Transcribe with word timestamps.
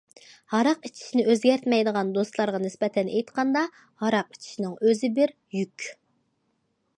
ھاراق 0.51 0.87
ئىچىشنى 0.87 1.25
ئۆزگەرتمەيدىغان 1.33 2.09
دوستلارغا 2.15 2.61
نىسبەتەن 2.63 3.11
ئېيتقاندا، 3.11 3.63
ھاراق 4.05 4.33
ئىچىشنىڭ 4.35 4.75
ئۆزى 4.89 5.13
بىر 5.21 5.35
يۈك. 5.59 5.87